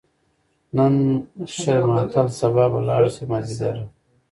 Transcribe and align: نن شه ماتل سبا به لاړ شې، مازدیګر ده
نن 0.75 0.95
شه 1.57 1.73
ماتل 1.91 2.27
سبا 2.39 2.65
به 2.71 2.79
لاړ 2.89 3.03
شې، 3.15 3.23
مازدیګر 3.31 3.75
ده 3.79 3.85